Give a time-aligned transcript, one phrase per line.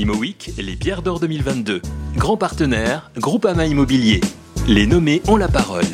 [0.00, 1.82] ImoWeek, les pierres d'or 2022.
[2.16, 4.22] Grand partenaire, Groupama Immobilier.
[4.66, 5.84] Les nommés ont la parole.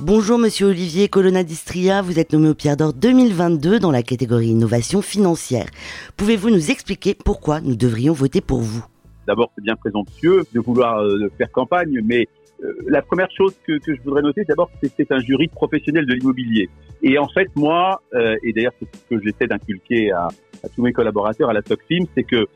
[0.00, 4.50] Bonjour Monsieur Olivier Colonna d'Istria, vous êtes nommé au Pierre d'Or 2022 dans la catégorie
[4.50, 5.66] innovation financière.
[6.16, 8.84] Pouvez-vous nous expliquer pourquoi nous devrions voter pour vous?
[9.26, 12.28] D'abord, c'est bien présomptueux de vouloir euh, faire campagne, mais
[12.62, 15.48] euh, la première chose que, que je voudrais noter, d'abord, c'est que c'est un jury
[15.48, 16.70] professionnel de l'immobilier.
[17.02, 20.28] Et en fait, moi, euh, et d'ailleurs c'est ce que j'essaie d'inculquer à,
[20.62, 22.46] à, tous mes collaborateurs à la SOCFIM, c'est que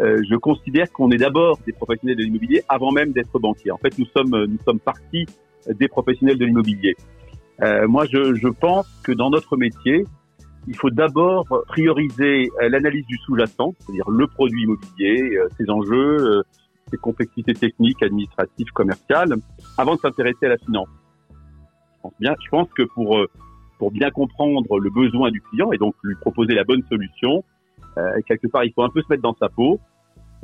[0.00, 3.70] euh, je considère qu'on est d'abord des professionnels de l'immobilier avant même d'être banquier.
[3.70, 5.26] En fait, nous sommes nous sommes partis
[5.68, 6.96] des professionnels de l'immobilier.
[7.62, 10.04] Euh, moi, je, je, pense que dans notre métier,
[10.66, 16.42] il faut d'abord prioriser euh, l'analyse du sous-jacent, c'est-à-dire le produit immobilier, euh, ses enjeux,
[16.90, 19.36] ses complexités techniques, administratives, commerciales,
[19.78, 20.88] avant de s'intéresser à la finance.
[21.30, 23.18] Je pense bien, je pense que pour
[23.78, 27.44] pour bien comprendre le besoin du client et donc lui proposer la bonne solution,
[28.26, 29.80] quelque part, il faut un peu se mettre dans sa peau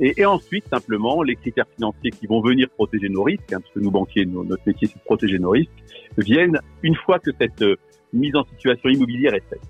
[0.01, 3.71] et, et, ensuite, simplement, les critères financiers qui vont venir protéger nos risques, hein, parce
[3.71, 5.69] que nous, banquiers, notre métier, c'est de protéger nos risques,
[6.17, 7.75] viennent une fois que cette euh,
[8.11, 9.61] mise en situation immobilière est faite.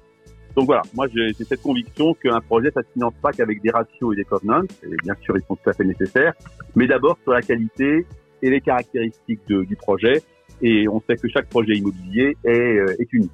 [0.56, 4.14] Donc voilà, moi j'ai cette conviction qu'un projet, ça se finance pas qu'avec des ratios
[4.14, 6.34] et des covenants, et bien sûr ils sont tout à fait nécessaires,
[6.76, 8.06] mais d'abord sur la qualité
[8.42, 10.22] et les caractéristiques de, du projet,
[10.62, 13.32] et on sait que chaque projet immobilier est, euh, est unique.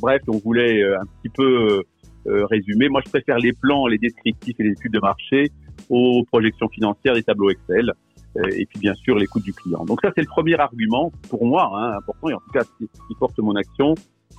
[0.00, 1.82] Bref, on voulait euh, un petit peu
[2.26, 2.88] résumer.
[2.88, 5.50] Moi je préfère les plans, les descriptifs et les études de marché
[5.88, 7.92] aux projections financières des tableaux Excel
[8.36, 9.84] euh, et puis bien sûr l'écoute du client.
[9.84, 12.84] Donc ça c'est le premier argument pour moi hein, important et en tout cas ce
[12.84, 13.94] qui porte mon action,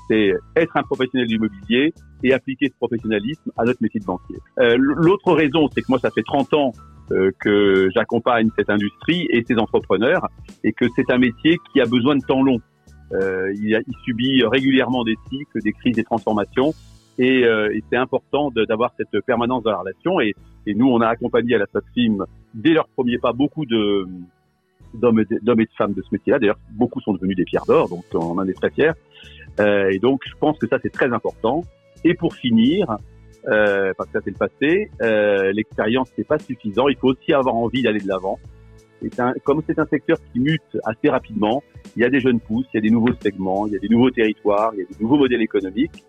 [0.09, 1.93] c'est être un professionnel de l'immobilier
[2.23, 4.37] et appliquer ce professionnalisme à notre métier de banquier.
[4.59, 6.71] Euh, L'autre raison, c'est que moi ça fait 30 ans
[7.11, 10.29] euh, que j'accompagne cette industrie et ses entrepreneurs
[10.63, 12.61] et que c'est un métier qui a besoin de temps long.
[13.11, 16.73] Euh, il, a, il subit régulièrement des cycles, des crises, des transformations
[17.21, 20.19] et, euh, et c'est important d'avoir cette permanence dans la relation.
[20.19, 20.33] Et,
[20.65, 24.07] et, nous, on a accompagné à la SOCFIM dès leur premier pas beaucoup de
[24.95, 25.25] d'hommes et
[25.65, 26.39] de femmes de ce métier-là.
[26.39, 28.91] D'ailleurs, beaucoup sont devenus des pierres d'or, donc on en est très fiers.
[29.59, 31.63] Euh, et donc, je pense que ça, c'est très important.
[32.03, 32.97] Et pour finir,
[33.47, 36.87] euh, parce que ça c'est le passé, euh, l'expérience n'est pas suffisant.
[36.87, 38.39] Il faut aussi avoir envie d'aller de l'avant.
[39.19, 41.63] Un, comme c'est un secteur qui mute assez rapidement,
[41.95, 43.79] il y a des jeunes pousses, il y a des nouveaux segments, il y a
[43.79, 46.03] des nouveaux territoires, il y a des nouveaux modèles économiques.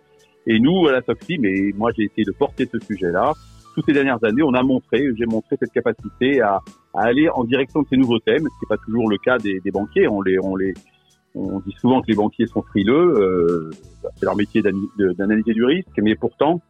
[0.47, 3.33] Et nous, à la SOCFI, mais moi j'ai essayé de porter ce sujet-là.
[3.75, 6.61] Toutes ces dernières années, on a montré, j'ai montré cette capacité à,
[6.95, 9.39] à, aller en direction de ces nouveaux thèmes, ce qui n'est pas toujours le cas
[9.39, 10.09] des, des, banquiers.
[10.09, 10.75] On les, on les,
[11.35, 13.71] on dit souvent que les banquiers sont frileux, euh,
[14.17, 14.63] c'est leur métier
[15.17, 16.61] d'analyser du risque, mais pourtant,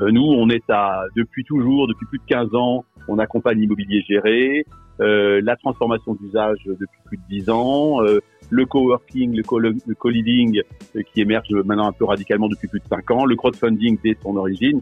[0.00, 4.66] nous, on est à, depuis toujours, depuis plus de 15 ans, on accompagne l'immobilier géré,
[5.00, 10.62] euh, la transformation d'usage depuis plus de 10 ans, euh, le coworking, le co-living
[10.94, 14.16] euh, qui émerge maintenant un peu radicalement depuis plus de 5 ans, le crowdfunding dès
[14.22, 14.80] son origine,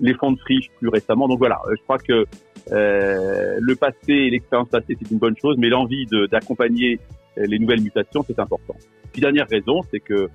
[0.00, 1.28] les fonds de friche plus récemment.
[1.28, 2.26] Donc voilà, je crois que
[2.72, 6.98] euh, le passé et l'expérience passée, c'est une bonne chose, mais l'envie d'accompagner
[7.36, 8.74] les nouvelles mutations, c'est important.
[9.12, 10.28] Puis dernière raison, c'est que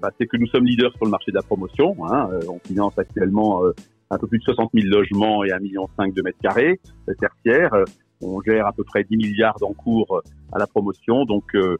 [0.00, 1.94] bah, c'est que nous sommes leaders sur le marché de la promotion.
[2.06, 2.30] Hein.
[2.48, 3.62] On finance actuellement
[4.10, 6.80] un peu plus de 60 000 logements et 1,5 million de mètres carrés
[7.20, 7.84] tertiaires.
[8.22, 10.20] On gère à peu près 10 milliards d'encours euh,
[10.52, 11.76] à la promotion, donc euh,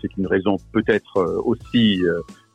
[0.00, 2.00] c'est une raison peut-être euh, aussi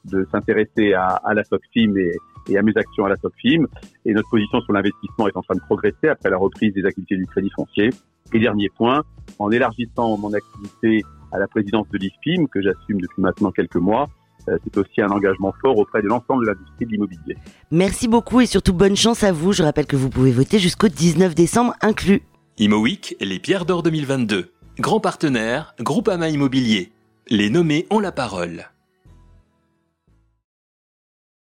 [0.06, 2.16] de s'intéresser à, à, la SOCFIM et,
[2.48, 3.66] et, à mes actions à la SOCFIM.
[4.06, 7.18] Et notre position sur l'investissement est en train de progresser après la reprise des activités
[7.18, 7.90] du crédit foncier.
[8.34, 9.04] Et dernier point,
[9.40, 14.10] en élargissant mon activité à la présidence de l'IFPIM, que j'assume depuis maintenant quelques mois,
[14.46, 17.38] c'est aussi un engagement fort auprès de l'ensemble de l'industrie de l'immobilier.
[17.72, 19.52] Merci beaucoup et surtout bonne chance à vous.
[19.52, 22.22] Je rappelle que vous pouvez voter jusqu'au 19 décembre inclus.
[22.58, 24.52] ImoWeek, les pierres d'or 2022.
[24.80, 26.92] Grand partenaire, Groupama Immobilier.
[27.30, 28.68] Les nommés ont la parole.